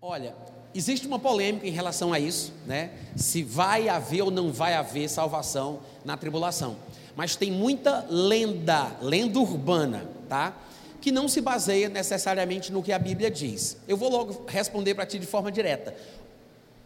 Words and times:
Olha, 0.00 0.32
existe 0.72 1.08
uma 1.08 1.18
polêmica 1.18 1.66
em 1.66 1.72
relação 1.72 2.12
a 2.12 2.20
isso, 2.20 2.52
né? 2.64 2.92
Se 3.16 3.42
vai 3.42 3.88
haver 3.88 4.22
ou 4.22 4.30
não 4.30 4.52
vai 4.52 4.74
haver 4.74 5.10
salvação 5.10 5.80
na 6.04 6.16
tribulação. 6.16 6.76
Mas 7.16 7.34
tem 7.34 7.50
muita 7.50 8.06
lenda, 8.08 8.96
lenda 9.02 9.40
urbana, 9.40 10.08
tá? 10.28 10.56
Que 11.00 11.10
não 11.10 11.26
se 11.28 11.40
baseia 11.40 11.88
necessariamente 11.88 12.70
no 12.70 12.80
que 12.80 12.92
a 12.92 12.98
Bíblia 12.98 13.28
diz. 13.28 13.76
Eu 13.88 13.96
vou 13.96 14.08
logo 14.08 14.44
responder 14.46 14.94
para 14.94 15.04
ti 15.04 15.18
de 15.18 15.26
forma 15.26 15.50
direta. 15.50 15.96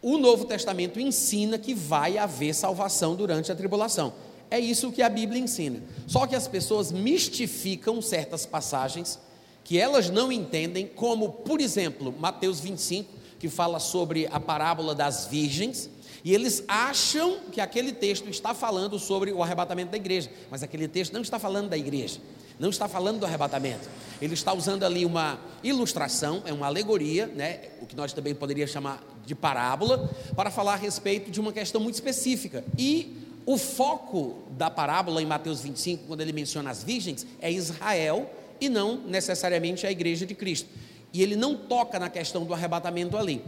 O 0.01 0.17
Novo 0.17 0.47
Testamento 0.47 0.99
ensina 0.99 1.59
que 1.59 1.75
vai 1.75 2.17
haver 2.17 2.55
salvação 2.55 3.15
durante 3.15 3.53
a 3.53 3.55
tribulação. 3.55 4.15
É 4.51 4.59
isso 4.59 4.91
que 4.91 5.03
a 5.03 5.09
Bíblia 5.11 5.39
ensina. 5.39 5.83
Só 6.07 6.27
que 6.27 6.35
as 6.35 6.49
pessoas 6.49 6.91
mistificam 6.91 8.01
certas 8.01 8.47
passagens 8.47 9.19
que 9.65 9.79
elas 9.79 10.11
não 10.11 10.33
entendem, 10.33 10.87
como, 10.87 11.31
por 11.31 11.61
exemplo, 11.61 12.15
Mateus 12.19 12.61
25, 12.61 13.09
que 13.39 13.49
fala 13.49 13.79
sobre 13.79 14.29
a 14.31 14.39
parábola 14.39 14.95
das 14.95 15.27
virgens, 15.27 15.91
e 16.25 16.33
eles 16.33 16.63
acham 16.69 17.41
que 17.51 17.61
aquele 17.61 17.93
texto 17.93 18.29
está 18.29 18.55
falando 18.55 18.99
sobre 18.99 19.33
o 19.33 19.43
arrebatamento 19.43 19.91
da 19.91 19.97
igreja, 19.97 20.31
mas 20.51 20.63
aquele 20.63 20.87
texto 20.87 21.13
não 21.13 21.23
está 21.23 21.39
falando 21.39 21.69
da 21.69 21.77
igreja, 21.77 22.21
não 22.59 22.71
está 22.71 22.87
falando 22.87 23.19
do 23.19 23.27
arrebatamento. 23.27 23.89
Ele 24.21 24.35
está 24.35 24.53
usando 24.53 24.85
ali 24.85 25.05
uma 25.05 25.41
ilustração, 25.65 26.43
é 26.47 26.53
uma 26.53 26.67
alegoria, 26.67 27.27
né, 27.27 27.61
o 27.81 27.87
que 27.87 27.97
nós 27.97 28.13
também 28.13 28.35
poderíamos 28.35 28.73
chamar 28.73 29.03
de 29.27 29.35
parábola, 29.35 30.09
para 30.37 30.51
falar 30.51 30.75
a 30.75 30.77
respeito 30.77 31.31
de 31.31 31.41
uma 31.41 31.53
questão 31.53 31.81
muito 31.81 31.95
específica. 31.95 32.65
E 32.79 33.17
o 33.45 33.59
foco 33.59 34.37
da 34.51 34.71
parábola 34.71 35.21
em 35.21 35.27
Mateus 35.27 35.61
25, 35.61 36.05
quando 36.07 36.21
ele 36.21 36.33
menciona 36.33 36.71
as 36.71 36.85
virgens, 36.85 37.27
é 37.41 37.51
Israel 37.51 38.31
e 38.65 38.69
não 38.69 38.99
necessariamente 39.07 39.87
a 39.87 39.91
igreja 39.91 40.25
de 40.25 40.35
Cristo. 40.35 40.69
E 41.13 41.21
ele 41.21 41.35
não 41.35 41.57
toca 41.57 41.99
na 41.99 42.09
questão 42.09 42.45
do 42.45 42.55
arrebatamento 42.55 43.17
ali. 43.17 43.43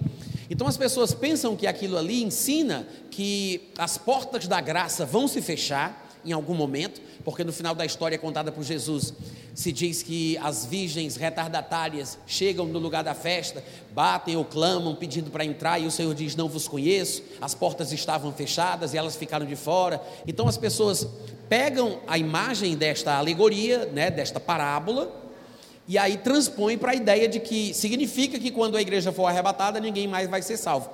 Então 0.51 0.67
as 0.67 0.77
pessoas 0.77 1.15
pensam 1.15 1.57
que 1.57 1.67
aquilo 1.67 1.97
ali 1.97 2.23
ensina 2.23 2.87
que 3.11 3.71
as 3.79 3.97
portas 3.97 4.47
da 4.49 4.61
graça 4.61 5.07
vão 5.07 5.29
se 5.29 5.41
fechar 5.41 6.04
em 6.25 6.33
algum 6.33 6.55
momento, 6.55 7.01
porque 7.25 7.45
no 7.45 7.53
final 7.53 7.75
da 7.75 7.85
história 7.85 8.19
contada 8.19 8.51
por 8.51 8.63
Jesus, 8.63 9.13
se 9.55 9.71
diz 9.71 10.03
que 10.03 10.37
as 10.39 10.67
virgens 10.67 11.17
retardatárias 11.17 12.19
chegam 12.27 12.67
no 12.67 12.79
lugar 12.79 13.05
da 13.05 13.15
festa, 13.15 13.63
batem 13.93 14.37
ou 14.37 14.45
clamam 14.45 14.95
pedindo 14.95 15.31
para 15.31 15.45
entrar, 15.45 15.79
e 15.79 15.87
o 15.87 15.91
Senhor 15.91 16.15
diz: 16.15 16.35
Não 16.35 16.49
vos 16.49 16.67
conheço, 16.67 17.23
as 17.41 17.55
portas 17.55 17.93
estavam 17.93 18.33
fechadas 18.33 18.95
e 18.95 18.99
elas 18.99 19.17
ficaram 19.17 19.47
de 19.47 19.57
fora. 19.57 20.03
Então 20.27 20.49
as 20.49 20.57
pessoas 20.57 21.07
pegam 21.49 22.01
a 22.07 22.19
imagem 22.19 22.77
desta 22.77 23.15
alegoria, 23.15 23.87
né, 23.87 24.11
desta 24.11 24.41
parábola, 24.41 25.23
e 25.87 25.99
aí 25.99 26.17
transpõem 26.17 26.79
para 26.79 26.93
a 26.93 26.95
ideia 26.95 27.29
de 27.29 27.39
que 27.39 27.75
significa 27.75 28.39
que 28.39 28.51
quando 28.51 28.77
a 28.77 28.83
igreja 28.83 29.13
for 29.13 29.27
arrebatada, 29.27 29.79
ninguém 29.79 30.09
mais 30.09 30.29
vai 30.29 30.43
ser 30.43 30.57
salvo. 30.57 30.91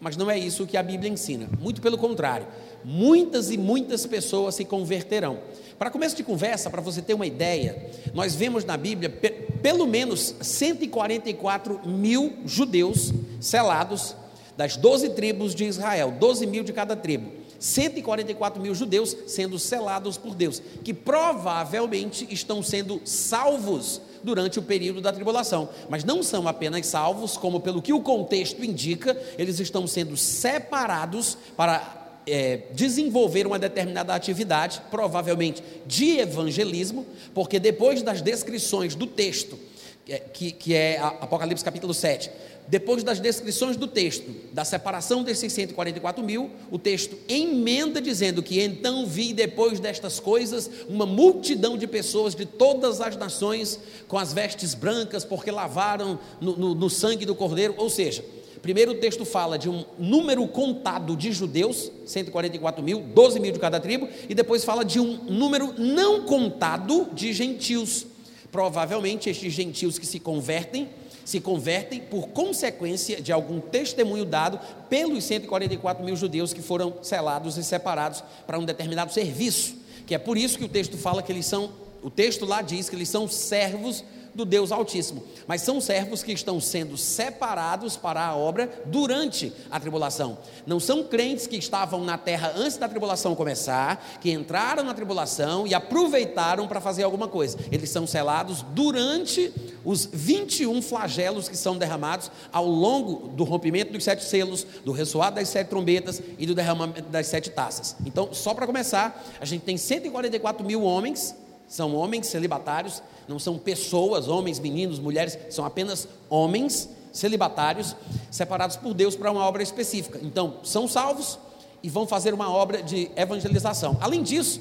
Mas 0.00 0.16
não 0.16 0.30
é 0.30 0.38
isso 0.38 0.66
que 0.66 0.76
a 0.76 0.82
Bíblia 0.82 1.10
ensina, 1.10 1.48
muito 1.58 1.82
pelo 1.82 1.98
contrário. 1.98 2.46
Muitas 2.84 3.50
e 3.50 3.58
muitas 3.58 4.06
pessoas 4.06 4.54
se 4.54 4.64
converterão. 4.64 5.38
Para 5.78 5.90
começo 5.90 6.16
de 6.16 6.22
conversa, 6.22 6.68
para 6.68 6.82
você 6.82 7.00
ter 7.00 7.14
uma 7.14 7.26
ideia, 7.26 7.90
nós 8.12 8.34
vemos 8.34 8.64
na 8.64 8.76
Bíblia 8.76 9.08
pe 9.08 9.30
pelo 9.60 9.86
menos 9.86 10.34
144 10.40 11.86
mil 11.86 12.32
judeus 12.46 13.12
selados 13.40 14.16
das 14.56 14.76
12 14.76 15.10
tribos 15.10 15.54
de 15.54 15.64
Israel, 15.64 16.14
12 16.18 16.46
mil 16.46 16.64
de 16.64 16.72
cada 16.72 16.96
tribo. 16.96 17.30
144 17.58 18.60
mil 18.60 18.74
judeus 18.74 19.14
sendo 19.26 19.58
selados 19.58 20.16
por 20.16 20.34
Deus, 20.34 20.62
que 20.82 20.94
provavelmente 20.94 22.26
estão 22.30 22.62
sendo 22.62 23.02
salvos 23.04 24.00
durante 24.24 24.58
o 24.58 24.62
período 24.62 25.00
da 25.00 25.12
tribulação, 25.12 25.68
mas 25.88 26.04
não 26.04 26.22
são 26.22 26.48
apenas 26.48 26.86
salvos, 26.86 27.36
como 27.36 27.60
pelo 27.60 27.82
que 27.82 27.92
o 27.92 28.00
contexto 28.00 28.64
indica, 28.64 29.16
eles 29.38 29.60
estão 29.60 29.86
sendo 29.86 30.16
separados 30.16 31.36
para 31.56 31.99
é, 32.30 32.62
desenvolver 32.72 33.46
uma 33.46 33.58
determinada 33.58 34.14
atividade, 34.14 34.82
provavelmente 34.90 35.62
de 35.86 36.18
evangelismo, 36.18 37.06
porque 37.34 37.58
depois 37.58 38.02
das 38.02 38.22
descrições 38.22 38.94
do 38.94 39.06
texto, 39.06 39.58
que, 40.04 40.12
é, 40.46 40.50
que, 40.52 40.74
é 40.74 40.98
Apocalipse 40.98 41.64
capítulo 41.64 41.94
7, 41.94 42.30
depois 42.70 43.02
das 43.02 43.18
descrições 43.18 43.76
do 43.76 43.88
texto, 43.88 44.30
da 44.52 44.64
separação 44.64 45.24
desses 45.24 45.52
144 45.52 46.22
mil, 46.22 46.50
o 46.70 46.78
texto 46.78 47.18
emenda 47.28 48.00
dizendo 48.00 48.44
que 48.44 48.62
então 48.62 49.04
vi 49.04 49.32
depois 49.32 49.80
destas 49.80 50.20
coisas 50.20 50.70
uma 50.88 51.04
multidão 51.04 51.76
de 51.76 51.88
pessoas 51.88 52.32
de 52.32 52.46
todas 52.46 53.00
as 53.00 53.16
nações 53.16 53.80
com 54.06 54.16
as 54.16 54.32
vestes 54.32 54.72
brancas, 54.72 55.24
porque 55.24 55.50
lavaram 55.50 56.18
no, 56.40 56.56
no, 56.56 56.74
no 56.76 56.88
sangue 56.88 57.26
do 57.26 57.34
cordeiro. 57.34 57.74
Ou 57.76 57.90
seja, 57.90 58.24
primeiro 58.62 58.92
o 58.92 58.94
texto 58.96 59.24
fala 59.24 59.58
de 59.58 59.68
um 59.68 59.84
número 59.98 60.46
contado 60.48 61.16
de 61.16 61.32
judeus, 61.32 61.90
144 62.04 62.82
mil, 62.82 63.00
12 63.00 63.40
mil 63.40 63.52
de 63.52 63.58
cada 63.58 63.80
tribo, 63.80 64.08
e 64.28 64.34
depois 64.34 64.64
fala 64.64 64.84
de 64.84 65.00
um 65.00 65.24
número 65.24 65.74
não 65.78 66.22
contado 66.22 67.08
de 67.12 67.32
gentios. 67.32 68.06
Provavelmente 68.52 69.30
estes 69.30 69.52
gentios 69.52 69.98
que 69.98 70.06
se 70.06 70.18
convertem 70.18 70.88
se 71.30 71.40
convertem 71.40 72.00
por 72.00 72.28
consequência 72.28 73.20
de 73.20 73.30
algum 73.30 73.60
testemunho 73.60 74.24
dado 74.24 74.58
pelos 74.88 75.22
144 75.22 76.04
mil 76.04 76.16
judeus 76.16 76.52
que 76.52 76.60
foram 76.60 76.94
selados 77.02 77.56
e 77.56 77.62
separados 77.62 78.24
para 78.46 78.58
um 78.58 78.64
determinado 78.64 79.12
serviço. 79.12 79.76
Que 80.08 80.14
é 80.16 80.18
por 80.18 80.36
isso 80.36 80.58
que 80.58 80.64
o 80.64 80.68
texto 80.68 80.96
fala 80.96 81.22
que 81.22 81.30
eles 81.30 81.46
são, 81.46 81.70
o 82.02 82.10
texto 82.10 82.44
lá 82.44 82.62
diz 82.62 82.88
que 82.88 82.96
eles 82.96 83.08
são 83.08 83.28
servos 83.28 84.02
do 84.34 84.44
Deus 84.44 84.72
Altíssimo, 84.72 85.22
mas 85.46 85.62
são 85.62 85.80
servos 85.80 86.22
que 86.22 86.32
estão 86.32 86.60
sendo 86.60 86.96
separados 86.96 87.96
para 87.96 88.24
a 88.24 88.36
obra 88.36 88.82
durante 88.86 89.52
a 89.70 89.78
tribulação. 89.78 90.38
Não 90.66 90.80
são 90.80 91.04
crentes 91.04 91.46
que 91.46 91.56
estavam 91.56 92.04
na 92.04 92.16
terra 92.16 92.52
antes 92.56 92.76
da 92.76 92.88
tribulação 92.88 93.34
começar, 93.34 94.18
que 94.20 94.30
entraram 94.30 94.84
na 94.84 94.94
tribulação 94.94 95.66
e 95.66 95.74
aproveitaram 95.74 96.66
para 96.68 96.80
fazer 96.80 97.02
alguma 97.02 97.28
coisa. 97.28 97.58
Eles 97.70 97.90
são 97.90 98.06
selados 98.06 98.62
durante 98.72 99.52
os 99.84 100.08
21 100.12 100.82
flagelos 100.82 101.48
que 101.48 101.56
são 101.56 101.76
derramados 101.76 102.30
ao 102.52 102.66
longo 102.66 103.28
do 103.28 103.44
rompimento 103.44 103.92
dos 103.92 104.04
sete 104.04 104.24
selos, 104.24 104.66
do 104.84 104.92
ressoar 104.92 105.32
das 105.32 105.48
sete 105.48 105.68
trombetas 105.68 106.22
e 106.38 106.46
do 106.46 106.54
derramamento 106.54 107.08
das 107.08 107.26
sete 107.26 107.50
taças. 107.50 107.96
Então, 108.04 108.32
só 108.32 108.54
para 108.54 108.66
começar, 108.66 109.24
a 109.40 109.44
gente 109.44 109.62
tem 109.62 109.76
144 109.76 110.64
mil 110.64 110.82
homens, 110.82 111.34
são 111.70 111.94
homens 111.94 112.26
celibatários, 112.26 113.00
não 113.28 113.38
são 113.38 113.56
pessoas, 113.56 114.26
homens, 114.26 114.58
meninos, 114.58 114.98
mulheres, 114.98 115.38
são 115.50 115.64
apenas 115.64 116.08
homens 116.28 116.90
celibatários 117.12 117.94
separados 118.28 118.76
por 118.76 118.92
Deus 118.92 119.14
para 119.14 119.30
uma 119.30 119.46
obra 119.46 119.62
específica. 119.62 120.18
Então, 120.20 120.56
são 120.64 120.88
salvos 120.88 121.38
e 121.80 121.88
vão 121.88 122.08
fazer 122.08 122.34
uma 122.34 122.50
obra 122.50 122.82
de 122.82 123.08
evangelização. 123.14 123.96
Além 124.00 124.20
disso, 124.20 124.60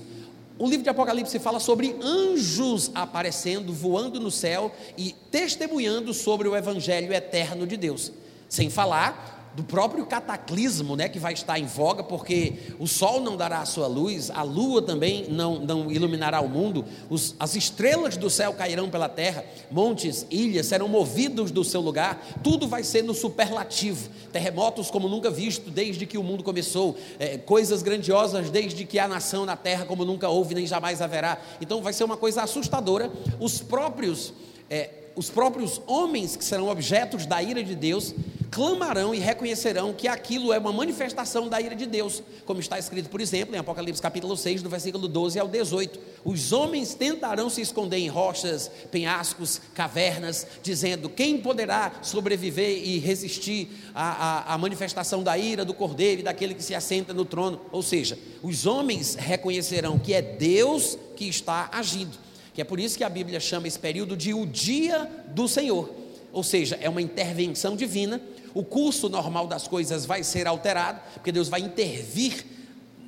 o 0.59 0.67
livro 0.69 0.83
de 0.83 0.89
Apocalipse 0.89 1.39
fala 1.39 1.59
sobre 1.59 1.95
anjos 1.99 2.91
aparecendo, 2.93 3.73
voando 3.73 4.19
no 4.19 4.29
céu 4.29 4.71
e 4.95 5.15
testemunhando 5.31 6.13
sobre 6.13 6.47
o 6.47 6.55
evangelho 6.55 7.11
eterno 7.11 7.65
de 7.65 7.75
Deus. 7.75 8.11
Sem 8.47 8.69
falar 8.69 9.38
do 9.55 9.63
próprio 9.63 10.05
cataclismo 10.05 10.95
né, 10.95 11.09
que 11.09 11.19
vai 11.19 11.33
estar 11.33 11.59
em 11.59 11.65
voga, 11.65 12.03
porque 12.03 12.53
o 12.79 12.87
sol 12.87 13.19
não 13.19 13.35
dará 13.35 13.59
a 13.59 13.65
sua 13.65 13.87
luz, 13.87 14.29
a 14.29 14.43
lua 14.43 14.81
também 14.81 15.27
não, 15.29 15.59
não 15.59 15.91
iluminará 15.91 16.39
o 16.39 16.47
mundo, 16.47 16.85
os, 17.09 17.35
as 17.39 17.55
estrelas 17.55 18.15
do 18.15 18.29
céu 18.29 18.53
cairão 18.53 18.89
pela 18.89 19.09
terra, 19.09 19.43
montes, 19.71 20.25
ilhas 20.29 20.67
serão 20.67 20.87
movidos 20.87 21.51
do 21.51 21.63
seu 21.63 21.81
lugar, 21.81 22.23
tudo 22.43 22.67
vai 22.67 22.83
ser 22.83 23.03
no 23.03 23.13
superlativo, 23.13 24.09
terremotos 24.31 24.91
como 24.91 25.09
nunca 25.09 25.29
visto 25.29 25.69
desde 25.69 26.05
que 26.05 26.17
o 26.17 26.23
mundo 26.23 26.43
começou, 26.43 26.95
é, 27.19 27.37
coisas 27.37 27.81
grandiosas 27.81 28.49
desde 28.49 28.85
que 28.85 28.99
há 28.99 29.07
nação 29.07 29.45
na 29.45 29.55
terra 29.55 29.85
como 29.85 30.05
nunca 30.05 30.29
houve 30.29 30.55
nem 30.55 30.67
jamais 30.67 31.01
haverá. 31.01 31.39
Então 31.59 31.81
vai 31.81 31.93
ser 31.93 32.03
uma 32.03 32.17
coisa 32.17 32.43
assustadora. 32.43 33.11
Os 33.39 33.59
próprios. 33.59 34.33
É, 34.69 34.91
os 35.15 35.29
próprios 35.29 35.81
homens 35.85 36.37
que 36.37 36.45
serão 36.45 36.69
objetos 36.69 37.25
da 37.25 37.43
ira 37.43 37.61
de 37.61 37.75
Deus 37.75 38.13
clamarão 38.49 39.13
e 39.13 39.19
reconhecerão 39.19 39.93
que 39.93 40.07
aquilo 40.07 40.51
é 40.51 40.57
uma 40.57 40.71
manifestação 40.71 41.47
da 41.47 41.61
ira 41.61 41.75
de 41.75 41.85
Deus, 41.85 42.23
como 42.45 42.59
está 42.59 42.79
escrito, 42.79 43.09
por 43.09 43.21
exemplo, 43.21 43.55
em 43.55 43.59
Apocalipse 43.59 44.01
capítulo 44.01 44.35
6, 44.35 44.61
do 44.61 44.69
versículo 44.69 45.07
12 45.07 45.39
ao 45.39 45.47
18. 45.47 45.99
Os 46.25 46.51
homens 46.51 46.93
tentarão 46.93 47.49
se 47.49 47.61
esconder 47.61 47.97
em 47.97 48.07
rochas, 48.07 48.71
penhascos, 48.91 49.61
cavernas, 49.73 50.47
dizendo: 50.63 51.09
quem 51.09 51.37
poderá 51.37 51.99
sobreviver 52.01 52.77
e 52.83 52.97
resistir 52.99 53.69
à, 53.93 54.51
à, 54.51 54.53
à 54.53 54.57
manifestação 54.57 55.21
da 55.21 55.37
ira 55.37 55.63
do 55.63 55.73
cordeiro 55.73 56.21
e 56.21 56.23
daquele 56.23 56.53
que 56.53 56.63
se 56.63 56.73
assenta 56.73 57.13
no 57.13 57.25
trono? 57.25 57.61
Ou 57.71 57.83
seja, 57.83 58.17
os 58.41 58.65
homens 58.65 59.15
reconhecerão 59.15 59.99
que 59.99 60.13
é 60.13 60.21
Deus 60.21 60.97
que 61.15 61.25
está 61.25 61.69
agindo. 61.71 62.17
Que 62.53 62.61
é 62.61 62.65
por 62.65 62.79
isso 62.79 62.97
que 62.97 63.03
a 63.03 63.09
Bíblia 63.09 63.39
chama 63.39 63.67
esse 63.67 63.79
período 63.79 64.17
de 64.17 64.33
o 64.33 64.45
dia 64.45 65.09
do 65.27 65.47
Senhor. 65.47 65.89
Ou 66.31 66.43
seja, 66.43 66.77
é 66.81 66.89
uma 66.89 67.01
intervenção 67.01 67.75
divina 67.75 68.21
o 68.53 68.63
curso 68.63 69.09
normal 69.09 69.47
das 69.47 69.67
coisas 69.67 70.05
vai 70.05 70.23
ser 70.23 70.47
alterado, 70.47 71.01
porque 71.13 71.31
Deus 71.31 71.49
vai 71.49 71.61
intervir 71.61 72.45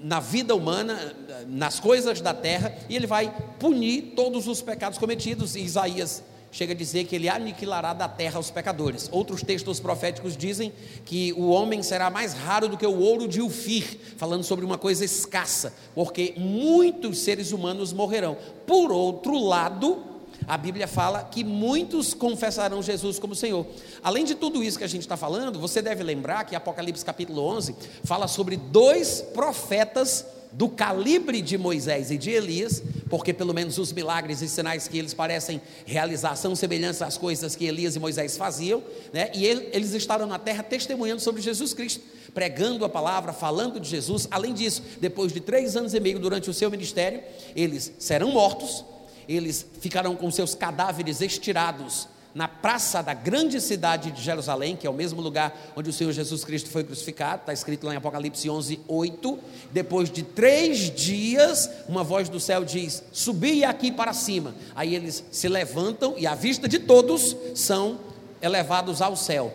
na 0.04 0.20
vida 0.20 0.56
humana, 0.56 1.16
nas 1.48 1.80
coisas 1.80 2.22
da 2.22 2.34
terra, 2.34 2.76
e 2.90 2.96
Ele 2.96 3.06
vai 3.08 3.34
punir 3.60 4.14
todos 4.16 4.48
os 4.48 4.62
pecados 4.62 4.98
cometidos. 4.98 5.56
E 5.56 5.62
Isaías 5.62 6.24
chega 6.52 6.74
a 6.74 6.76
dizer 6.76 7.06
que 7.06 7.16
ele 7.16 7.30
aniquilará 7.30 7.94
da 7.94 8.08
terra 8.08 8.40
os 8.40 8.52
pecadores. 8.52 9.08
Outros 9.12 9.42
textos 9.42 9.80
proféticos 9.80 10.36
dizem 10.36 10.74
que 11.06 11.32
o 11.34 11.50
homem 11.50 11.82
será 11.82 12.10
mais 12.10 12.34
raro 12.34 12.68
do 12.68 12.78
que 12.78 12.86
o 12.86 13.00
ouro 13.00 13.28
de 13.28 13.42
Ufir, 13.42 13.98
falando 14.18 14.44
sobre 14.44 14.66
uma 14.66 14.78
coisa 14.78 15.06
escassa, 15.06 15.74
porque 15.96 16.34
muitos 16.38 17.20
seres 17.20 17.52
humanos 17.52 17.94
morrerão. 17.94 18.38
Por 18.68 18.92
outro 18.92 19.40
lado, 19.40 20.11
a 20.48 20.58
Bíblia 20.58 20.88
fala 20.88 21.24
que 21.24 21.44
muitos 21.44 22.14
confessarão 22.14 22.82
Jesus 22.82 23.20
como 23.20 23.36
Senhor. 23.36 23.66
Além 24.04 24.26
de 24.26 24.36
tudo 24.36 24.64
isso 24.64 24.78
que 24.78 24.84
a 24.84 24.88
gente 24.88 25.04
está 25.04 25.18
falando, 25.18 25.60
você 25.60 25.82
deve 25.82 26.04
lembrar 26.04 26.46
que 26.46 26.56
Apocalipse 26.56 27.06
capítulo 27.06 27.42
11 27.44 27.76
fala 28.04 28.28
sobre 28.28 28.58
dois 28.58 29.22
profetas 29.34 30.26
do 30.52 30.68
calibre 30.68 31.42
de 31.42 31.58
Moisés 31.58 32.12
e 32.12 32.18
de 32.18 32.30
Elias, 32.32 32.84
porque 33.10 33.34
pelo 33.34 33.54
menos 33.54 33.78
os 33.78 33.94
milagres 33.94 34.42
e 34.42 34.50
sinais 34.50 34.88
que 34.88 34.98
eles 34.98 35.14
parecem 35.14 35.62
realizar 35.86 36.36
são 36.36 36.56
semelhantes 36.56 37.02
às 37.02 37.18
coisas 37.18 37.56
que 37.56 37.66
Elias 37.66 37.96
e 37.96 38.00
Moisés 38.00 38.36
faziam, 38.36 38.84
né? 39.14 39.32
e 39.34 39.46
eles 39.46 39.94
estarão 39.94 40.28
na 40.28 40.38
terra 40.38 40.62
testemunhando 40.62 41.22
sobre 41.22 41.42
Jesus 41.42 41.74
Cristo, 41.74 42.02
pregando 42.34 42.84
a 42.84 42.90
palavra, 42.90 43.32
falando 43.32 43.80
de 43.80 43.90
Jesus. 43.90 44.28
Além 44.30 44.54
disso, 44.54 44.84
depois 45.00 45.32
de 45.32 45.40
três 45.40 45.78
anos 45.78 45.94
e 45.94 46.00
meio 46.00 46.20
durante 46.20 46.50
o 46.50 46.54
seu 46.54 46.70
ministério, 46.70 47.22
eles 47.56 47.94
serão 47.98 48.32
mortos, 48.32 48.84
eles 49.28 49.66
ficarão 49.80 50.16
com 50.16 50.30
seus 50.32 50.56
cadáveres 50.56 51.22
estirados 51.22 52.08
na 52.34 52.48
praça 52.48 53.02
da 53.02 53.14
grande 53.14 53.60
cidade 53.60 54.12
de 54.12 54.22
Jerusalém, 54.22 54.76
que 54.76 54.88
é 54.88 54.90
o 54.90 54.94
mesmo 54.94 55.22
lugar 55.22 55.74
onde 55.76 55.90
o 55.90 55.94
Senhor 55.94 56.12
Jesus 56.12 56.44
Cristo 56.44 56.70
foi 56.70 56.84
crucificado, 56.84 57.42
está 57.42 57.54
escrito 57.54 57.86
lá 57.86 57.94
em 57.94 57.98
Apocalipse 57.98 58.50
11, 58.50 58.80
8. 58.88 59.40
Depois 59.72 60.10
de 60.10 60.24
três 60.24 60.90
dias, 60.90 61.70
uma 61.88 62.04
voz 62.04 62.30
do 62.30 62.40
céu 62.40 62.64
diz: 62.64 63.04
Subi 63.12 63.64
aqui 63.64 63.92
para 63.92 64.14
cima. 64.14 64.56
Aí 64.76 64.96
eles 64.96 65.24
se 65.32 65.48
levantam 65.48 66.16
e, 66.18 66.26
à 66.26 66.36
vista 66.36 66.68
de 66.68 66.80
todos, 66.80 67.36
são 67.54 68.00
elevados 68.42 69.02
ao 69.02 69.16
céu. 69.16 69.54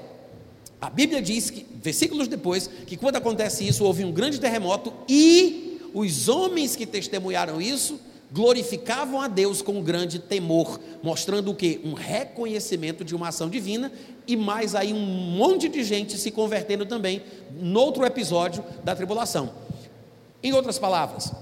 A 0.81 0.91
Bíblia 0.91 1.23
diz 1.23 1.49
que, 1.49 1.67
versículos 1.83 2.29
depois, 2.29 2.69
que 2.87 2.97
quando 2.97 3.17
acontece 3.17 3.67
isso, 3.67 3.85
houve 3.85 4.05
um 4.05 4.13
grande 4.13 4.39
terremoto 4.39 4.93
e 5.09 5.81
os 5.95 6.29
homens 6.29 6.77
que 6.77 6.85
testemunharam 6.85 7.61
isso 7.61 7.99
glorificavam 8.33 9.21
a 9.21 9.29
Deus 9.29 9.63
com 9.63 9.83
grande 9.83 10.19
temor, 10.19 10.81
mostrando 11.03 11.51
o 11.51 11.55
que? 11.55 11.81
Um 11.85 11.95
reconhecimento 11.95 13.05
de 13.05 13.15
uma 13.15 13.29
ação 13.29 13.49
divina 13.49 13.93
e 14.27 14.37
mais 14.37 14.75
aí 14.75 14.93
um 14.93 15.01
monte 15.01 15.69
de 15.69 15.85
gente 15.85 16.19
se 16.19 16.31
convertendo 16.31 16.85
também 16.85 17.23
noutro 17.61 18.05
episódio 18.05 18.65
da 18.83 18.95
tribulação. 18.95 19.51
Em 20.43 20.53
outras 20.53 20.79
palavras, 20.79 21.33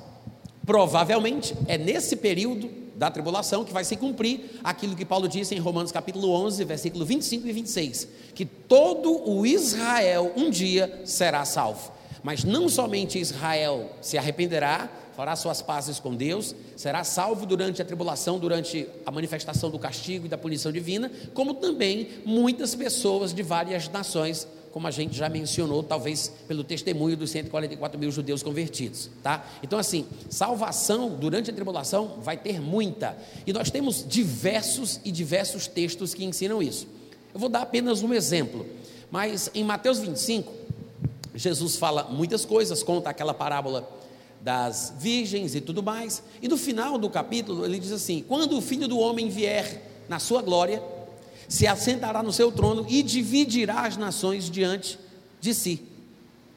provavelmente 0.65 1.55
é 1.67 1.79
nesse 1.79 2.17
período 2.17 2.71
da 2.95 3.11
tribulação 3.11 3.65
que 3.65 3.73
vai 3.73 3.85
se 3.85 3.97
cumprir 3.97 4.61
aquilo 4.63 4.95
que 4.95 5.05
Paulo 5.05 5.29
disse 5.29 5.55
em 5.55 5.59
Romanos 5.59 5.91
capítulo 5.91 6.31
11, 6.31 6.65
versículo 6.65 7.05
25 7.05 7.47
e 7.47 7.53
26, 7.53 8.09
que 8.35 8.45
todo 8.45 9.29
o 9.29 9.45
Israel 9.45 10.33
um 10.37 10.49
dia 10.49 11.03
será 11.05 11.45
salvo. 11.45 11.93
Mas 12.23 12.45
não 12.45 12.69
somente 12.69 13.19
Israel 13.19 13.91
se 14.01 14.17
arrependerá, 14.17 14.89
fará 15.15 15.37
suas 15.37 15.63
pazes 15.63 15.99
com 16.01 16.15
Deus, 16.15 16.55
será 16.77 17.05
salvo 17.05 17.47
durante 17.47 17.81
a 17.81 17.85
tribulação, 17.85 18.39
durante 18.39 18.87
a 19.07 19.11
manifestação 19.11 19.71
do 19.71 19.79
castigo 19.79 20.27
e 20.27 20.29
da 20.29 20.37
punição 20.37 20.73
divina, 20.73 21.11
como 21.33 21.55
também 21.55 22.09
muitas 22.25 22.75
pessoas 22.75 23.33
de 23.33 23.43
várias 23.43 23.89
nações, 23.89 24.47
como 24.73 24.89
a 24.89 24.91
gente 24.91 25.17
já 25.17 25.29
mencionou, 25.29 25.85
talvez 25.85 26.33
pelo 26.49 26.65
testemunho 26.65 27.17
dos 27.17 27.31
144 27.31 27.99
mil 27.99 28.11
judeus 28.11 28.43
convertidos, 28.43 29.09
tá? 29.23 29.47
Então, 29.63 29.79
assim, 29.79 30.05
salvação 30.29 31.11
durante 31.11 31.49
a 31.49 31.55
tribulação 31.55 32.19
vai 32.21 32.37
ter 32.37 32.61
muita, 32.61 33.17
e 33.47 33.53
nós 33.53 33.71
temos 33.71 34.05
diversos 34.07 35.01
e 35.05 35.13
diversos 35.13 35.69
textos 35.69 36.13
que 36.13 36.25
ensinam 36.25 36.61
isso. 36.61 36.89
Eu 37.33 37.39
vou 37.39 37.49
dar 37.49 37.63
apenas 37.63 38.03
um 38.03 38.13
exemplo, 38.13 38.67
mas 39.13 39.49
em 39.55 39.63
Mateus 39.63 40.01
25, 40.01 40.53
Jesus 41.37 41.77
fala 41.77 42.05
muitas 42.11 42.45
coisas, 42.45 42.83
conta 42.83 43.11
aquela 43.11 43.33
parábola 43.33 43.89
das 44.45 44.93
virgens 44.99 45.55
e 45.55 45.61
tudo 45.61 45.83
mais. 45.83 46.23
E 46.43 46.47
no 46.47 46.59
final 46.59 46.99
do 46.99 47.09
capítulo 47.09 47.65
ele 47.65 47.79
diz 47.79 47.91
assim: 47.91 48.23
Quando 48.29 48.59
o 48.59 48.61
filho 48.61 48.87
do 48.87 48.99
homem 48.99 49.31
vier 49.31 49.83
na 50.07 50.19
sua 50.19 50.43
glória, 50.43 50.83
se 51.49 51.67
assentará 51.67 52.23
no 52.23 52.31
seu 52.31 52.53
trono 52.53 52.85
e 52.87 53.03
dividirá 53.03 53.87
as 53.87 53.97
nações 53.97 54.51
diante 54.51 54.99
de 55.41 55.55
si. 55.55 55.83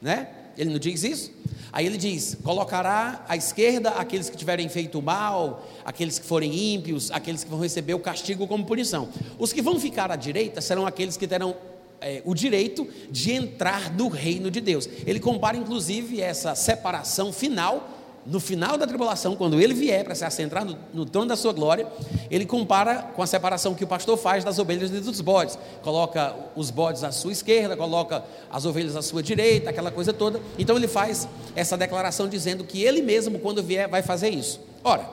Né? 0.02 0.28
Ele 0.56 0.70
não 0.70 0.78
diz 0.78 1.02
isso? 1.02 1.32
Aí 1.72 1.86
ele 1.86 1.96
diz: 1.96 2.36
colocará 2.44 3.24
à 3.26 3.36
esquerda 3.36 3.90
aqueles 3.90 4.28
que 4.28 4.36
tiverem 4.36 4.68
feito 4.68 5.00
mal, 5.00 5.66
aqueles 5.82 6.18
que 6.18 6.26
forem 6.26 6.74
ímpios, 6.74 7.10
aqueles 7.10 7.42
que 7.42 7.48
vão 7.48 7.58
receber 7.58 7.94
o 7.94 8.00
castigo 8.00 8.46
como 8.46 8.66
punição. 8.66 9.08
Os 9.38 9.50
que 9.50 9.62
vão 9.62 9.80
ficar 9.80 10.10
à 10.10 10.16
direita 10.16 10.60
serão 10.60 10.86
aqueles 10.86 11.16
que 11.16 11.26
terão 11.26 11.56
é, 12.00 12.22
o 12.24 12.34
direito 12.34 12.86
de 13.10 13.32
entrar 13.32 13.92
no 13.92 14.08
reino 14.08 14.50
de 14.50 14.60
Deus. 14.60 14.88
Ele 15.06 15.20
compara, 15.20 15.56
inclusive, 15.56 16.20
essa 16.20 16.54
separação 16.54 17.32
final, 17.32 17.90
no 18.26 18.40
final 18.40 18.76
da 18.76 18.86
tribulação, 18.86 19.34
quando 19.34 19.60
ele 19.60 19.72
vier 19.72 20.04
para 20.04 20.14
se 20.14 20.24
assentar 20.24 20.64
no, 20.64 20.76
no 20.92 21.06
trono 21.06 21.28
da 21.28 21.36
sua 21.36 21.52
glória, 21.52 21.86
ele 22.30 22.44
compara 22.44 23.02
com 23.14 23.22
a 23.22 23.26
separação 23.26 23.74
que 23.74 23.84
o 23.84 23.86
pastor 23.86 24.18
faz 24.18 24.44
das 24.44 24.58
ovelhas 24.58 24.90
e 24.90 25.00
dos 25.00 25.20
bodes. 25.20 25.58
Coloca 25.82 26.36
os 26.54 26.70
bodes 26.70 27.02
à 27.02 27.10
sua 27.10 27.32
esquerda, 27.32 27.76
coloca 27.76 28.22
as 28.50 28.66
ovelhas 28.66 28.96
à 28.96 29.02
sua 29.02 29.22
direita, 29.22 29.70
aquela 29.70 29.90
coisa 29.90 30.12
toda. 30.12 30.40
Então 30.58 30.76
ele 30.76 30.88
faz 30.88 31.26
essa 31.56 31.76
declaração 31.76 32.28
dizendo 32.28 32.64
que 32.64 32.82
ele 32.82 33.00
mesmo, 33.00 33.38
quando 33.38 33.62
vier, 33.62 33.88
vai 33.88 34.02
fazer 34.02 34.28
isso. 34.28 34.60
Ora, 34.84 35.08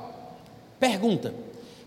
pergunta: 0.79 1.33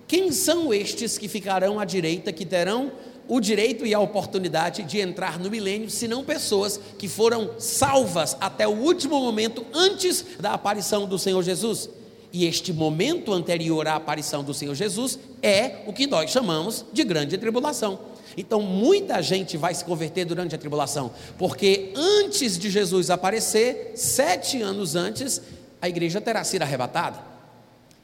quem 0.07 0.33
são 0.33 0.73
estes 0.73 1.19
que 1.19 1.29
ficarão 1.29 1.79
à 1.79 1.85
direita, 1.85 2.33
que 2.33 2.47
terão 2.47 2.91
o 3.29 3.41
direito 3.41 3.85
e 3.85 3.93
a 3.93 4.01
oportunidade 4.01 4.83
de 4.83 4.99
entrar 4.99 5.39
no 5.39 5.51
milênio, 5.51 5.91
senão 5.91 6.25
pessoas 6.25 6.81
que 6.99 7.07
foram 7.07 7.51
salvas 7.59 8.37
até 8.41 8.67
o 8.67 8.73
último 8.73 9.21
momento 9.21 9.65
antes 9.75 10.25
da 10.41 10.55
aparição 10.55 11.07
do 11.07 11.19
Senhor 11.19 11.43
Jesus. 11.43 11.91
E 12.33 12.47
este 12.47 12.73
momento 12.73 13.33
anterior 13.33 13.87
à 13.87 13.97
aparição 13.97 14.43
do 14.43 14.53
Senhor 14.53 14.75
Jesus 14.75 15.19
é 15.43 15.83
o 15.87 15.93
que 15.93 16.07
nós 16.07 16.31
chamamos 16.31 16.85
de 16.93 17.05
grande 17.05 17.37
tribulação. 17.39 17.99
Então, 18.37 18.63
muita 18.63 19.21
gente 19.23 19.57
vai 19.57 19.75
se 19.75 19.85
converter 19.85 20.25
durante 20.25 20.55
a 20.55 20.59
tribulação, 20.59 21.11
porque 21.37 21.93
antes 21.97 22.59
de 22.59 22.71
Jesus 22.71 23.11
aparecer, 23.11 23.93
sete 23.95 24.63
anos 24.63 24.95
antes, 24.95 25.43
a 25.83 25.89
igreja 25.89 26.21
terá 26.21 26.45
sido 26.45 26.63
arrebatada. 26.63 27.38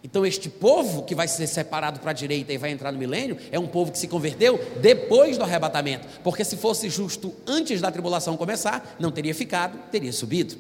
Então, 0.05 0.27
este 0.27 0.51
povo 0.51 1.03
que 1.03 1.15
vai 1.15 1.27
ser 1.27 1.47
separado 1.47 1.99
para 1.99 2.11
a 2.11 2.15
direita 2.15 2.53
e 2.53 2.59
vai 2.59 2.71
entrar 2.71 2.93
no 2.93 2.99
milênio 2.99 3.39
é 3.51 3.59
um 3.59 3.67
povo 3.67 3.91
que 3.91 3.99
se 3.99 4.07
converteu 4.07 4.61
depois 4.83 5.39
do 5.39 5.45
arrebatamento, 5.45 6.07
porque 6.23 6.45
se 6.45 6.59
fosse 6.59 6.91
justo 6.91 7.35
antes 7.47 7.81
da 7.81 7.91
tribulação 7.91 8.37
começar, 8.37 8.97
não 9.01 9.11
teria 9.11 9.35
ficado, 9.35 9.79
teria 9.91 10.13
subido. 10.13 10.57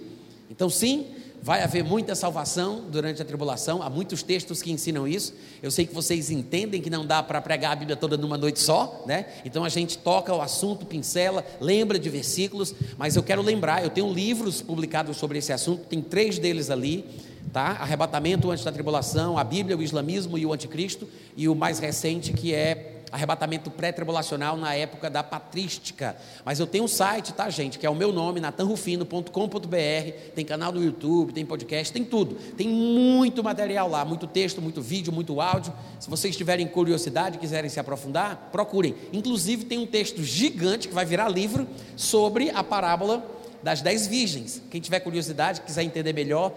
Então, 0.50 0.70
sim, 0.70 1.08
vai 1.42 1.62
haver 1.62 1.84
muita 1.84 2.14
salvação 2.14 2.84
durante 2.90 3.20
a 3.20 3.24
tribulação, 3.24 3.82
há 3.82 3.90
muitos 3.90 4.22
textos 4.22 4.62
que 4.62 4.72
ensinam 4.72 5.06
isso. 5.06 5.34
Eu 5.62 5.70
sei 5.70 5.84
que 5.84 5.94
vocês 5.94 6.30
entendem 6.30 6.80
que 6.80 6.88
não 6.88 7.04
dá 7.04 7.22
para 7.22 7.38
pregar 7.42 7.72
a 7.72 7.76
Bíblia 7.76 7.96
toda 7.96 8.16
numa 8.16 8.38
noite 8.38 8.60
só, 8.60 9.04
né? 9.06 9.26
Então 9.44 9.62
a 9.62 9.68
gente 9.68 9.98
toca 9.98 10.34
o 10.34 10.40
assunto, 10.40 10.86
pincela, 10.86 11.44
lembra 11.60 11.98
de 11.98 12.08
versículos, 12.08 12.74
mas 12.96 13.14
eu 13.14 13.22
quero 13.22 13.42
lembrar, 13.42 13.84
eu 13.84 13.90
tenho 13.90 14.10
livros 14.10 14.62
publicados 14.62 15.18
sobre 15.18 15.36
esse 15.36 15.52
assunto, 15.52 15.84
tem 15.84 16.00
três 16.00 16.38
deles 16.38 16.70
ali 16.70 17.04
tá? 17.52 17.76
Arrebatamento 17.80 18.50
antes 18.50 18.64
da 18.64 18.72
tribulação, 18.72 19.38
a 19.38 19.44
Bíblia, 19.44 19.76
o 19.76 19.82
islamismo 19.82 20.36
e 20.38 20.46
o 20.46 20.52
anticristo, 20.52 21.08
e 21.36 21.48
o 21.48 21.54
mais 21.54 21.78
recente 21.78 22.32
que 22.32 22.54
é 22.54 22.94
arrebatamento 23.14 23.70
pré-tribulacional 23.70 24.56
na 24.56 24.74
época 24.74 25.08
da 25.08 25.22
patrística. 25.22 26.16
Mas 26.44 26.58
eu 26.58 26.66
tenho 26.66 26.82
um 26.82 26.88
site, 26.88 27.32
tá, 27.32 27.48
gente, 27.48 27.78
que 27.78 27.86
é 27.86 27.90
o 27.90 27.94
meu 27.94 28.12
nome, 28.12 28.40
natanrufino.com.br, 28.40 30.10
tem 30.34 30.44
canal 30.44 30.72
no 30.72 30.82
YouTube, 30.82 31.32
tem 31.32 31.46
podcast, 31.46 31.92
tem 31.92 32.04
tudo. 32.04 32.34
Tem 32.56 32.68
muito 32.68 33.44
material 33.44 33.88
lá, 33.88 34.04
muito 34.04 34.26
texto, 34.26 34.60
muito 34.60 34.82
vídeo, 34.82 35.12
muito 35.12 35.40
áudio. 35.40 35.72
Se 36.00 36.10
vocês 36.10 36.36
tiverem 36.36 36.66
curiosidade, 36.66 37.38
quiserem 37.38 37.70
se 37.70 37.78
aprofundar, 37.78 38.48
procurem. 38.50 38.96
Inclusive 39.12 39.64
tem 39.64 39.78
um 39.78 39.86
texto 39.86 40.24
gigante 40.24 40.88
que 40.88 40.94
vai 40.94 41.04
virar 41.04 41.28
livro 41.28 41.68
sobre 41.96 42.50
a 42.50 42.64
parábola 42.64 43.24
das 43.64 43.80
dez 43.80 44.06
virgens. 44.06 44.60
Quem 44.70 44.78
tiver 44.80 45.00
curiosidade, 45.00 45.62
quiser 45.62 45.84
entender 45.84 46.12
melhor, 46.12 46.52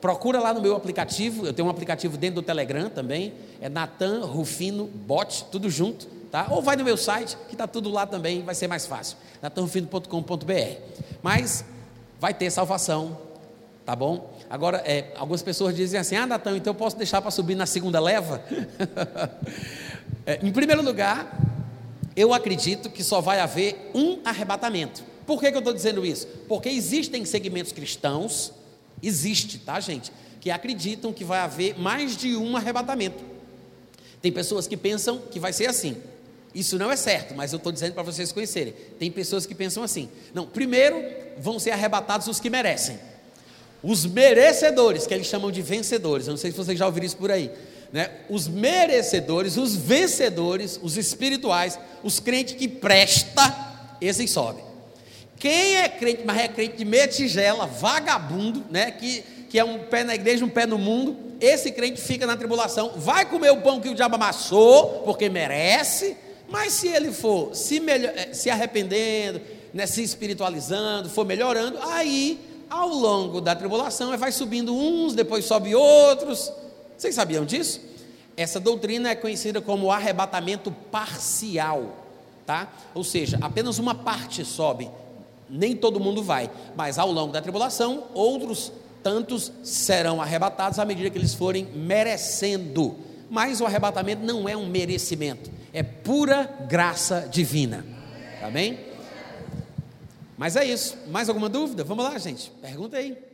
Procura 0.00 0.40
lá 0.40 0.54
no 0.54 0.62
meu 0.62 0.74
aplicativo, 0.74 1.46
eu 1.46 1.52
tenho 1.52 1.68
um 1.68 1.70
aplicativo 1.70 2.16
dentro 2.16 2.36
do 2.36 2.42
Telegram 2.42 2.88
também, 2.88 3.34
é 3.60 3.68
Natan 3.68 4.24
Rufino 4.24 4.86
Bot, 4.86 5.44
tudo 5.52 5.68
junto, 5.68 6.06
tá? 6.30 6.46
Ou 6.50 6.62
vai 6.62 6.74
no 6.74 6.84
meu 6.84 6.96
site, 6.96 7.36
que 7.48 7.54
está 7.54 7.66
tudo 7.66 7.90
lá 7.90 8.06
também, 8.06 8.42
vai 8.42 8.54
ser 8.54 8.66
mais 8.66 8.86
fácil, 8.86 9.18
natanrufino.com.br. 9.42 10.52
Mas 11.22 11.64
vai 12.18 12.32
ter 12.32 12.50
salvação, 12.50 13.18
tá 13.84 13.94
bom? 13.94 14.32
Agora, 14.48 14.78
é, 14.86 15.12
algumas 15.16 15.42
pessoas 15.42 15.76
dizem 15.76 16.00
assim: 16.00 16.16
ah, 16.16 16.26
Natan, 16.26 16.56
então 16.56 16.70
eu 16.70 16.74
posso 16.74 16.96
deixar 16.96 17.20
para 17.20 17.30
subir 17.30 17.54
na 17.54 17.66
segunda 17.66 18.00
leva? 18.00 18.42
é, 20.24 20.40
em 20.42 20.50
primeiro 20.50 20.82
lugar, 20.82 21.38
eu 22.16 22.32
acredito 22.32 22.88
que 22.88 23.04
só 23.04 23.20
vai 23.20 23.38
haver 23.38 23.90
um 23.94 24.18
arrebatamento. 24.24 25.04
Por 25.26 25.38
que, 25.38 25.50
que 25.50 25.56
eu 25.56 25.60
estou 25.60 25.74
dizendo 25.74 26.06
isso? 26.06 26.26
Porque 26.48 26.70
existem 26.70 27.24
segmentos 27.26 27.70
cristãos 27.70 28.52
Existe, 29.02 29.58
tá, 29.58 29.78
gente? 29.80 30.12
Que 30.40 30.50
acreditam 30.50 31.12
que 31.12 31.24
vai 31.24 31.40
haver 31.40 31.78
mais 31.78 32.16
de 32.16 32.36
um 32.36 32.56
arrebatamento. 32.56 33.22
Tem 34.22 34.30
pessoas 34.30 34.66
que 34.66 34.76
pensam 34.76 35.18
que 35.18 35.40
vai 35.40 35.52
ser 35.52 35.68
assim: 35.68 35.96
Isso 36.54 36.78
não 36.78 36.90
é 36.90 36.96
certo, 36.96 37.34
mas 37.34 37.52
eu 37.52 37.56
estou 37.56 37.72
dizendo 37.72 37.94
para 37.94 38.02
vocês 38.02 38.32
conhecerem. 38.32 38.74
Tem 38.98 39.10
pessoas 39.10 39.46
que 39.46 39.54
pensam 39.54 39.82
assim: 39.82 40.08
não, 40.34 40.46
primeiro 40.46 41.02
vão 41.38 41.58
ser 41.58 41.70
arrebatados 41.70 42.26
os 42.26 42.40
que 42.40 42.50
merecem. 42.50 42.98
Os 43.82 44.04
merecedores, 44.04 45.06
que 45.06 45.14
eles 45.14 45.26
chamam 45.26 45.50
de 45.50 45.62
vencedores. 45.62 46.26
Eu 46.26 46.32
não 46.32 46.38
sei 46.38 46.50
se 46.50 46.56
vocês 46.56 46.78
já 46.78 46.84
ouviram 46.84 47.06
isso 47.06 47.16
por 47.16 47.30
aí. 47.30 47.50
Né? 47.92 48.10
Os 48.28 48.46
merecedores, 48.46 49.56
os 49.56 49.74
vencedores, 49.74 50.78
os 50.82 50.96
espirituais, 50.96 51.78
os 52.02 52.20
crentes 52.20 52.54
que 52.54 52.68
presta, 52.68 53.96
esses 54.00 54.30
sobem. 54.30 54.69
Quem 55.40 55.76
é 55.76 55.88
crente, 55.88 56.22
mas 56.22 56.36
é 56.36 56.48
crente 56.48 56.76
de 56.76 56.84
meia 56.84 57.08
tigela, 57.08 57.66
vagabundo, 57.66 58.62
né? 58.70 58.90
que, 58.90 59.22
que 59.48 59.58
é 59.58 59.64
um 59.64 59.78
pé 59.78 60.04
na 60.04 60.14
igreja, 60.14 60.44
um 60.44 60.50
pé 60.50 60.66
no 60.66 60.76
mundo, 60.76 61.16
esse 61.40 61.72
crente 61.72 61.98
fica 61.98 62.26
na 62.26 62.36
tribulação, 62.36 62.92
vai 62.96 63.24
comer 63.24 63.50
o 63.50 63.62
pão 63.62 63.80
que 63.80 63.88
o 63.88 63.94
diabo 63.94 64.16
amassou, 64.16 65.00
porque 65.02 65.30
merece, 65.30 66.14
mas 66.46 66.74
se 66.74 66.88
ele 66.88 67.10
for 67.10 67.56
se, 67.56 67.80
melhor, 67.80 68.12
eh, 68.14 68.34
se 68.34 68.50
arrependendo, 68.50 69.40
né, 69.72 69.86
se 69.86 70.02
espiritualizando, 70.02 71.08
for 71.08 71.24
melhorando, 71.24 71.78
aí 71.84 72.38
ao 72.68 72.90
longo 72.90 73.40
da 73.40 73.56
tribulação 73.56 74.14
vai 74.18 74.32
subindo 74.32 74.76
uns, 74.76 75.14
depois 75.14 75.46
sobe 75.46 75.74
outros. 75.74 76.52
Vocês 76.98 77.14
sabiam 77.14 77.46
disso? 77.46 77.80
Essa 78.36 78.60
doutrina 78.60 79.08
é 79.08 79.14
conhecida 79.14 79.58
como 79.62 79.90
arrebatamento 79.90 80.70
parcial, 80.70 81.96
tá? 82.44 82.70
Ou 82.94 83.02
seja, 83.02 83.38
apenas 83.40 83.78
uma 83.78 83.94
parte 83.94 84.44
sobe, 84.44 84.90
nem 85.50 85.74
todo 85.74 86.00
mundo 86.00 86.22
vai, 86.22 86.50
mas 86.76 86.98
ao 86.98 87.10
longo 87.10 87.32
da 87.32 87.42
tribulação, 87.42 88.04
outros 88.14 88.72
tantos 89.02 89.52
serão 89.62 90.20
arrebatados 90.20 90.78
à 90.78 90.84
medida 90.84 91.10
que 91.10 91.18
eles 91.18 91.34
forem 91.34 91.64
merecendo. 91.74 92.96
Mas 93.28 93.60
o 93.60 93.66
arrebatamento 93.66 94.24
não 94.24 94.48
é 94.48 94.56
um 94.56 94.66
merecimento, 94.66 95.50
é 95.72 95.82
pura 95.82 96.44
graça 96.68 97.28
divina. 97.30 97.84
Amém? 98.42 98.78
Mas 100.36 100.56
é 100.56 100.64
isso. 100.64 100.96
Mais 101.08 101.28
alguma 101.28 101.48
dúvida? 101.48 101.84
Vamos 101.84 102.04
lá, 102.04 102.18
gente. 102.18 102.50
Pergunta 102.62 102.96
aí. 102.96 103.29